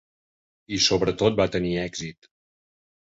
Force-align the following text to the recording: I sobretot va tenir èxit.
I 0.77 0.79
sobretot 0.87 1.37
va 1.43 1.47
tenir 1.57 1.75
èxit. 1.85 2.31